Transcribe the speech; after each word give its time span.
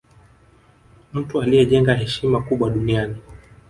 mtu 1.13 1.41
aliye 1.41 1.65
jenga 1.65 1.93
heshima 1.95 2.41
kubwa 2.41 2.69
duniani 2.69 3.15